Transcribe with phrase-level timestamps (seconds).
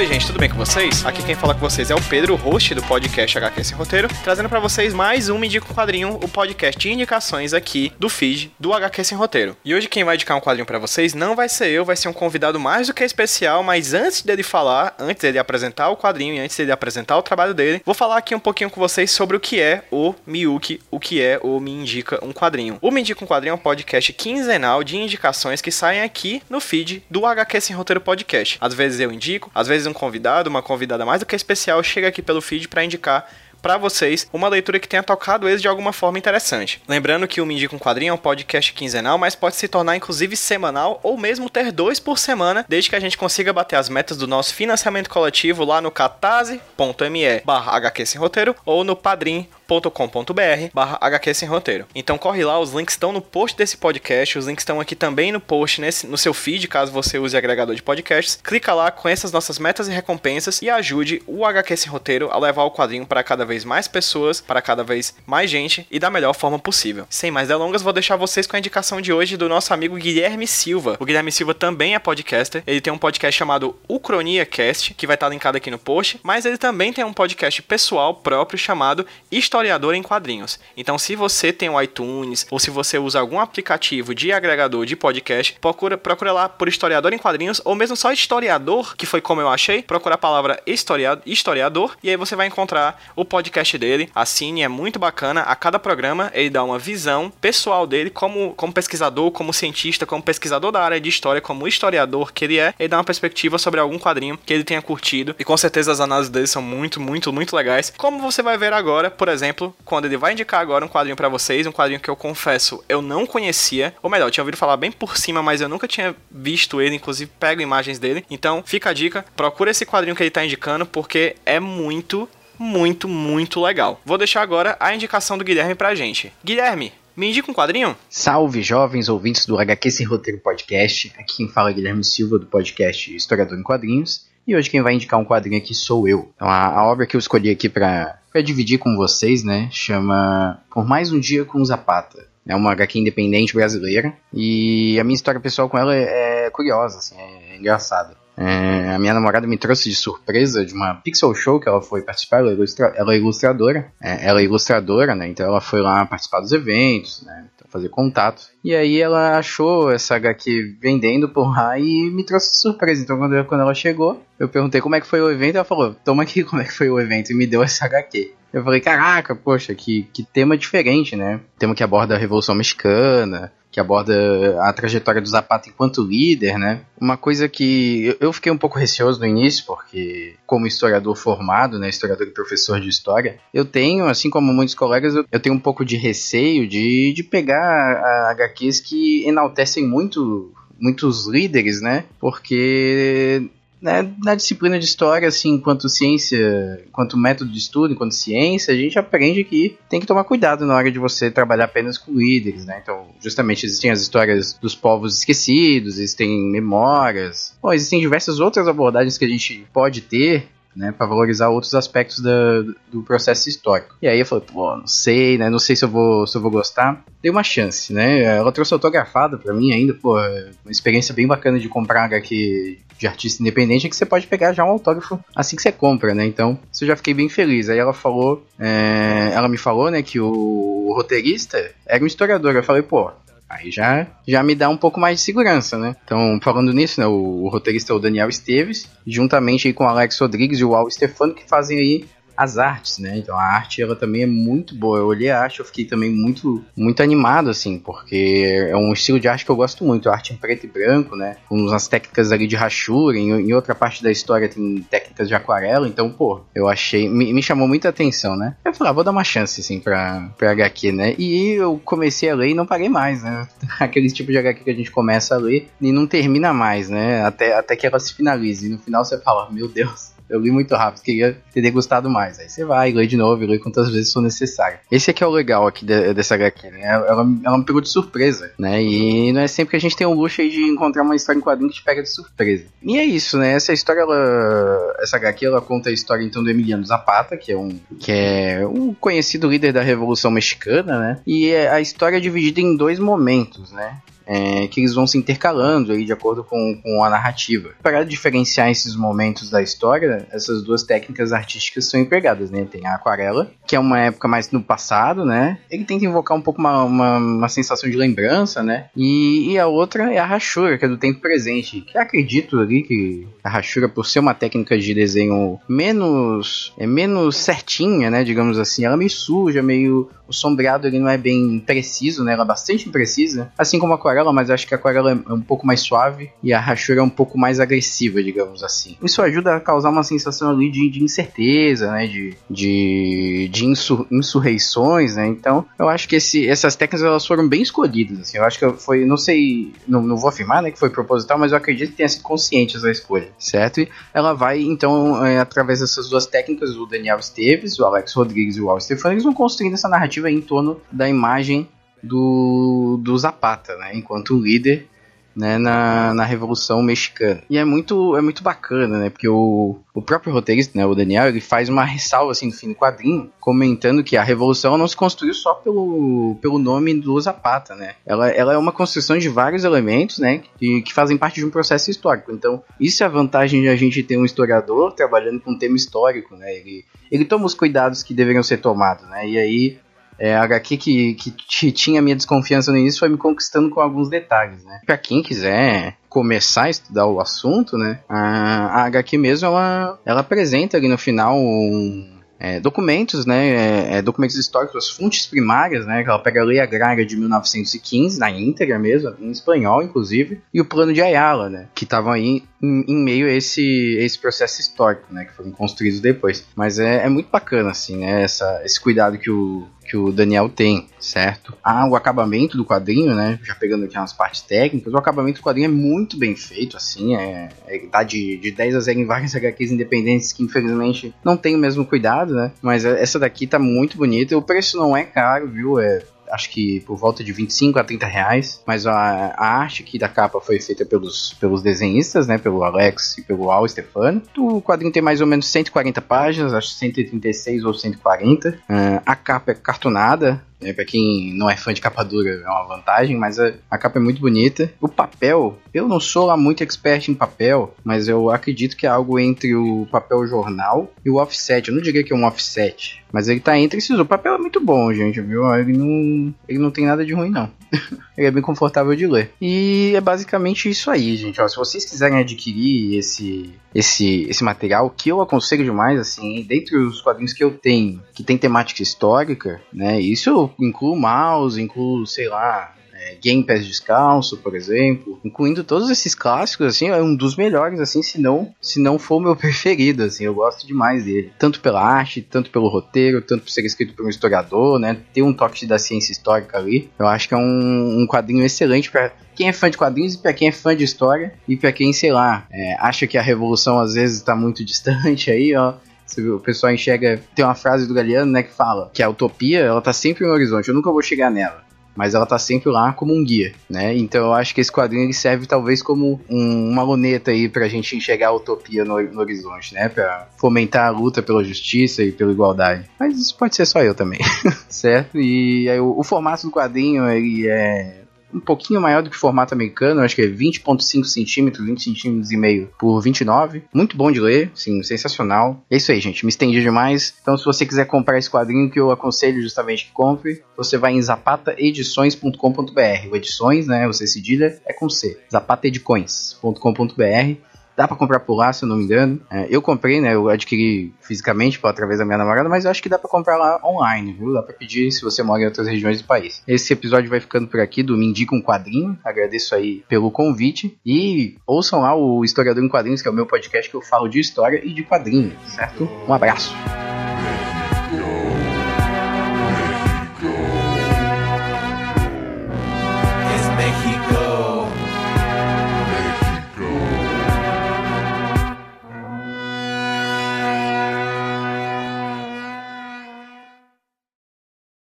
[0.00, 1.04] Oi, gente, tudo bem com vocês?
[1.04, 4.48] Aqui quem fala com vocês é o Pedro, host do podcast HQ Sem Roteiro, trazendo
[4.48, 8.72] para vocês mais um Indica um Quadrinho, o podcast de indicações aqui do feed do
[8.72, 9.54] HQ Sem Roteiro.
[9.62, 12.08] E hoje quem vai indicar um quadrinho para vocês não vai ser eu, vai ser
[12.08, 16.34] um convidado mais do que especial, mas antes dele falar, antes dele apresentar o quadrinho
[16.34, 19.36] e antes dele apresentar o trabalho dele, vou falar aqui um pouquinho com vocês sobre
[19.36, 22.78] o que é o Miyuki, o que é o Me Indica um Quadrinho.
[22.80, 26.58] O Me Indica um Quadrinho é um podcast quinzenal de indicações que saem aqui no
[26.58, 28.56] feed do HQ Sem Roteiro Podcast.
[28.62, 32.08] Às vezes eu indico, às vezes um convidado, uma convidada mais do que especial chega
[32.08, 33.28] aqui pelo feed para indicar
[33.60, 36.82] para vocês uma leitura que tenha tocado eles de alguma forma interessante.
[36.88, 39.96] Lembrando que o Me Indica um Quadrinho é um podcast quinzenal, mas pode se tornar
[39.96, 43.88] inclusive semanal ou mesmo ter dois por semana, desde que a gente consiga bater as
[43.88, 47.80] metas do nosso financiamento coletivo lá no catarse.me barra
[48.18, 51.86] Roteiro ou no padrim com.br barra HQ Sem Roteiro.
[51.94, 55.30] Então corre lá, os links estão no post desse podcast, os links estão aqui também
[55.30, 58.40] no post, nesse, no seu feed, caso você use agregador de podcasts.
[58.42, 62.38] Clica lá, conheça as nossas metas e recompensas e ajude o HQ Sem Roteiro a
[62.38, 66.10] levar o quadrinho para cada vez mais pessoas, para cada vez mais gente e da
[66.10, 67.06] melhor forma possível.
[67.08, 70.48] Sem mais delongas, vou deixar vocês com a indicação de hoje do nosso amigo Guilherme
[70.48, 70.96] Silva.
[70.98, 75.14] O Guilherme Silva também é podcaster, ele tem um podcast chamado Ucronia Cast, que vai
[75.14, 79.59] estar linkado aqui no post, mas ele também tem um podcast pessoal próprio chamado História
[79.60, 80.58] historiador em quadrinhos.
[80.74, 84.96] Então, se você tem o iTunes ou se você usa algum aplicativo de agregador de
[84.96, 89.40] podcast, procura, procura lá por historiador em quadrinhos ou mesmo só historiador, que foi como
[89.42, 89.82] eu achei.
[89.82, 94.08] Procura a palavra historia, historiador e aí você vai encontrar o podcast dele.
[94.14, 95.42] Assine, é muito bacana.
[95.42, 100.22] A cada programa ele dá uma visão pessoal dele como, como pesquisador, como cientista, como
[100.22, 102.72] pesquisador da área de história, como historiador que ele é.
[102.78, 106.00] Ele dá uma perspectiva sobre algum quadrinho que ele tenha curtido e com certeza as
[106.00, 107.92] análises dele são muito, muito, muito legais.
[107.98, 111.16] Como você vai ver agora, por exemplo exemplo, quando ele vai indicar agora um quadrinho
[111.16, 114.56] para vocês, um quadrinho que eu confesso eu não conhecia, ou melhor, eu tinha ouvido
[114.56, 118.24] falar bem por cima, mas eu nunca tinha visto ele, inclusive pego imagens dele.
[118.30, 122.28] Então, fica a dica, procura esse quadrinho que ele tá indicando, porque é muito,
[122.58, 124.00] muito, muito legal.
[124.04, 126.32] Vou deixar agora a indicação do Guilherme pra gente.
[126.44, 127.96] Guilherme, me indica um quadrinho?
[128.08, 131.12] Salve, jovens ouvintes do HQ Sem Roteiro Podcast.
[131.18, 134.29] Aqui quem fala é Guilherme Silva, do podcast Historiador em Quadrinhos.
[134.46, 136.30] E hoje quem vai indicar um quadrinho aqui sou eu.
[136.34, 140.86] Então, a, a obra que eu escolhi aqui para dividir com vocês, né, chama Por
[140.86, 142.28] Mais Um Dia com Zapata.
[142.46, 144.12] É uma HQ independente brasileira.
[144.32, 148.16] E a minha história pessoal com ela é, é curiosa, assim, é engraçada.
[148.36, 152.00] É, a minha namorada me trouxe de surpresa de uma Pixel Show que ela foi
[152.00, 153.92] participar, ela é, ilustra, ela é ilustradora.
[154.00, 155.28] É, ela é ilustradora, né?
[155.28, 157.44] Então ela foi lá participar dos eventos, né?
[157.70, 158.42] Fazer contato.
[158.62, 163.02] E aí ela achou essa HQ vendendo por lá e me trouxe surpresa.
[163.02, 165.94] Então quando, quando ela chegou, eu perguntei como é que foi o evento, ela falou,
[166.04, 168.34] toma aqui como é que foi o evento, e me deu essa HQ.
[168.52, 171.40] Eu falei, caraca, poxa, que, que tema diferente, né?
[171.56, 176.82] Tema que aborda a Revolução Mexicana, que aborda a trajetória do Zapata enquanto líder, né?
[177.00, 181.88] Uma coisa que eu fiquei um pouco receoso no início, porque como historiador formado, né,
[181.88, 185.84] historiador e professor de história, eu tenho, assim como muitos colegas, eu, tenho um pouco
[185.84, 192.04] de receio de, de pegar HQs que enaltecem muito muitos líderes, né?
[192.18, 198.74] Porque né, na disciplina de história, assim, enquanto ciência, enquanto método de estudo, enquanto ciência,
[198.74, 202.12] a gente aprende que tem que tomar cuidado na hora de você trabalhar apenas com
[202.12, 202.80] líderes, né?
[202.82, 209.16] Então, justamente existem as histórias dos povos esquecidos, existem memórias, bom, existem diversas outras abordagens
[209.16, 213.96] que a gente pode ter né, para valorizar outros aspectos da, do processo histórico.
[214.00, 216.40] E aí eu falei, pô, não sei, né, não sei se eu vou, se eu
[216.40, 217.04] vou gostar.
[217.22, 218.22] Dei uma chance, né?
[218.22, 223.06] Ela trouxe autografada para mim ainda, pô, uma experiência bem bacana de comprar HQ de
[223.06, 226.26] artista independente é que você pode pegar já um autógrafo assim que você compra, né?
[226.26, 227.70] Então, eu já fiquei bem feliz.
[227.70, 232.54] Aí ela falou, é, ela me falou, né, que o roteirista era um historiador.
[232.54, 233.10] Eu falei, pô,
[233.50, 235.96] Aí já, já me dá um pouco mais de segurança, né?
[236.04, 240.16] Então, falando nisso, né, o, o roteirista é o Daniel Esteves, juntamente com o Alex
[240.20, 242.04] Rodrigues e o Al Stefano, que fazem aí
[242.40, 243.18] as artes, né?
[243.18, 244.98] Então a arte ela também é muito boa.
[244.98, 249.20] Eu olhei a arte, eu fiquei também muito muito animado assim, porque é um estilo
[249.20, 251.36] de arte que eu gosto muito, arte em preto e branco, né?
[251.46, 255.34] Com umas técnicas ali de rachura, em, em outra parte da história tem técnicas de
[255.34, 258.56] aquarela, então, pô, eu achei me, me chamou muita atenção, né?
[258.64, 261.14] Eu falei, ah, vou dar uma chance assim para para HQ, né?
[261.18, 263.46] E eu comecei a ler e não parei mais, né?
[263.78, 267.22] Aquele tipo de HQ que a gente começa a ler e não termina mais, né?
[267.22, 268.66] Até até que ela se finalize.
[268.66, 272.38] E no final você fala, meu Deus, eu li muito rápido, queria ter degustado mais.
[272.38, 274.78] Aí você vai, lê de novo, lê quantas vezes for necessário.
[274.90, 276.82] Esse aqui é o legal aqui de, dessa HQ, né?
[276.82, 278.82] Ela, ela me pegou de surpresa, né?
[278.82, 281.38] E não é sempre que a gente tem o luxo aí de encontrar uma história
[281.38, 282.64] em quadrinho que te pega de surpresa.
[282.82, 283.52] E é isso, né?
[283.52, 287.56] Essa história, ela, essa HQ, ela conta a história então do Emiliano Zapata, que é
[287.56, 291.20] um, que é um conhecido líder da Revolução Mexicana, né?
[291.26, 293.98] E é, a história é dividida em dois momentos, né?
[294.30, 297.70] É, que eles vão se intercalando aí de acordo com, com a narrativa.
[297.82, 302.64] Para diferenciar esses momentos da história, essas duas técnicas artísticas são empregadas, né?
[302.70, 305.56] Tem a aquarela, que é uma época mais no passado, né?
[305.70, 308.90] Ele tenta invocar um pouco uma, uma, uma sensação de lembrança, né?
[308.96, 312.82] E, e, a outra é a rachura, que é do tempo presente, que acredito ali
[312.82, 318.24] que a rachura, por ser uma técnica de desenho menos, é menos certinha, né?
[318.24, 322.32] Digamos assim, ela é meio suja, meio o sombreado ele não é bem preciso, né?
[322.34, 325.40] Ela é bastante imprecisa, assim como a aquarela, mas acho que a aquarela é um
[325.40, 328.96] pouco mais suave e a rachura é um pouco mais agressiva, digamos assim.
[329.02, 332.06] Isso ajuda a causar uma sensação ali de, de incerteza, né?
[332.06, 335.26] De, de, de insur, insurreições, né?
[335.26, 338.38] Então, eu acho que esse, essas técnicas elas foram bem escolhidas, assim.
[338.38, 341.52] Eu acho que foi, não sei, não, não vou afirmar, né, que foi proposital, mas
[341.52, 343.80] eu acredito que tenha sido consciente essa escolha, certo?
[343.80, 348.56] E ela vai, então, é, através dessas duas técnicas, o Daniel Esteves, o Alex Rodrigues
[348.56, 348.78] e o Al
[349.10, 351.68] eles vão construindo essa narrativa narrativa em torno da imagem
[352.02, 354.88] do, do Zapata, né, enquanto líder
[355.34, 357.42] né, na, na Revolução Mexicana.
[357.48, 361.28] E é muito, é muito bacana, né, porque o, o próprio roteirista, né, o Daniel,
[361.28, 364.96] ele faz uma ressalva assim no fim do quadrinho, comentando que a Revolução não se
[364.96, 369.64] construiu só pelo, pelo nome do Zapata, né, ela, ela é uma construção de vários
[369.64, 372.32] elementos, né, que, que fazem parte de um processo histórico.
[372.32, 375.76] Então, isso é a vantagem de a gente ter um historiador trabalhando com um tema
[375.76, 379.78] histórico, né, ele, ele toma os cuidados que deveriam ser tomados, né, e aí
[380.20, 384.10] é, a HQ que, que tinha minha desconfiança no início foi me conquistando com alguns
[384.10, 384.80] detalhes, né?
[384.84, 388.00] Pra quem quiser começar a estudar o assunto, né?
[388.06, 393.98] A, a HQ mesmo, ela, ela apresenta ali no final um é, documentos, né, é,
[393.98, 398.18] é, documentos históricos, as fontes primárias, né, que ela pega a Lei Agrária de 1915,
[398.18, 402.42] na íntegra mesmo, em espanhol inclusive, e o Plano de Ayala, né, que estavam aí
[402.62, 406.46] em, em, meio a esse, esse processo histórico, né, que foram construídos depois.
[406.56, 410.48] Mas é, é muito bacana, assim, né, essa, esse cuidado que o, que o Daniel
[410.48, 411.52] tem, certo?
[411.64, 413.40] Ah, o acabamento do quadrinho, né?
[413.42, 417.16] Já pegando aqui umas partes técnicas, o acabamento do quadrinho é muito bem feito, assim,
[417.16, 421.36] é, é tá de, de 10 a 0 em várias HQs independentes que infelizmente não
[421.36, 422.52] tem o mesmo cuidado, né?
[422.62, 425.80] Mas essa daqui tá muito bonita, o preço não é caro, viu?
[425.80, 428.62] É acho que por volta de 25 a 30 reais.
[428.66, 428.92] Mas a,
[429.36, 432.38] a arte aqui da capa foi feita pelos, pelos desenhistas, né?
[432.38, 434.22] Pelo Alex e pelo Al Stefano.
[434.36, 438.50] O quadrinho tem mais ou menos 140 páginas, acho 136 ou 140.
[438.50, 440.72] Uh, a capa é cartonada, né?
[440.72, 443.98] Pra quem não é fã de capa dura é uma vantagem, mas a, a, capa
[443.98, 444.72] é muito bonita.
[444.80, 448.90] O papel, eu não sou lá muito expert em papel, mas eu acredito que é
[448.90, 451.68] algo entre o papel jornal e o offset.
[451.68, 453.98] Eu não diria que é um offset, mas ele tá entre esses.
[453.98, 455.52] O papel é muito bom, gente, viu?
[455.54, 457.50] Ele não, ele não tem nada de ruim, não.
[458.16, 459.30] ele é bem confortável de ler.
[459.40, 461.40] E é basicamente isso aí, gente.
[461.40, 466.76] Ó, se vocês quiserem adquirir esse, esse, esse material, que eu aconselho demais, assim, dentre
[466.76, 470.00] os quadrinhos que eu tenho, que tem temática histórica, né?
[470.00, 476.14] Isso inclui mouse, inclui, sei lá, é, Game Pass Descalço, por exemplo, incluindo todos esses
[476.14, 480.04] clássicos, assim, é um dos melhores, assim, se não, se não for o meu preferido,
[480.04, 483.94] assim, eu gosto demais dele, tanto pela arte, tanto pelo roteiro, tanto por ser escrito
[483.94, 487.38] por um historiador, né, ter um toque da ciência histórica ali, eu acho que é
[487.38, 490.76] um, um quadrinho excelente para quem é fã de quadrinhos e para quem é fã
[490.76, 494.36] de história e para quem, sei lá, é, acha que a revolução às vezes está
[494.36, 495.74] muito distante aí, ó,
[496.18, 497.22] o pessoal enxerga.
[497.36, 500.32] Tem uma frase do Galeano, né, que fala que a utopia, ela tá sempre no
[500.32, 503.96] horizonte, eu nunca vou chegar nela mas ela tá sempre lá como um guia, né?
[503.96, 507.68] Então eu acho que esse quadrinho ele serve talvez como um, uma luneta aí pra
[507.68, 509.88] gente enxergar a utopia no, no, horizonte, né?
[509.88, 512.88] Pra fomentar a luta pela justiça e pela igualdade.
[512.98, 514.20] Mas isso pode ser só eu também,
[514.68, 515.18] certo?
[515.18, 517.99] E aí, o, o formato do quadrinho ele é
[518.32, 522.30] um pouquinho maior do que o formato americano, acho que é 20.5 centímetros, 20 centímetros
[522.30, 523.64] e meio por 29.
[523.72, 525.62] Muito bom de ler, sim, sensacional.
[525.70, 527.14] É isso aí, gente, me estendi demais.
[527.20, 530.92] Então, se você quiser comprar esse quadrinho, que eu aconselho justamente que compre, você vai
[530.92, 533.08] em zapataedições.com.br.
[533.10, 535.18] O edições, né, você cedilha, é com C.
[535.30, 539.20] zapataedições.com.br Dá para comprar por lá, se eu não me engano.
[539.30, 540.14] É, eu comprei, né?
[540.14, 543.60] Eu adquiri fisicamente através da minha namorada, mas eu acho que dá para comprar lá
[543.64, 544.32] online, viu?
[544.32, 546.42] Dá para pedir se você mora em outras regiões do país.
[546.46, 548.98] Esse episódio vai ficando por aqui do Me Indica um Quadrinho.
[549.04, 550.78] Agradeço aí pelo convite.
[550.84, 554.08] E ouçam lá o Historiador em Quadrinhos, que é o meu podcast que eu falo
[554.08, 555.88] de história e de quadrinhos, certo?
[556.06, 556.54] Um abraço.